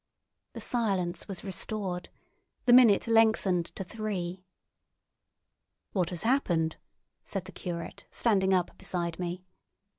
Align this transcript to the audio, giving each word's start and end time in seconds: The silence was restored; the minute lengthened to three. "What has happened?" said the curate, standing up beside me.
The 0.53 0.59
silence 0.61 1.27
was 1.27 1.43
restored; 1.43 2.09
the 2.65 2.73
minute 2.73 3.05
lengthened 3.07 3.67
to 3.75 3.83
three. 3.83 4.43
"What 5.91 6.09
has 6.09 6.23
happened?" 6.23 6.77
said 7.23 7.45
the 7.45 7.51
curate, 7.51 8.05
standing 8.09 8.51
up 8.51 8.75
beside 8.79 9.19
me. 9.19 9.45